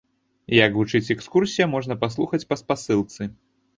[0.65, 3.21] Як гучыць экскурсія, можна паслухаць па спасылцы.